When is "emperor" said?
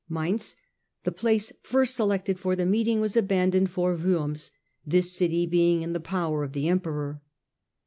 6.67-7.21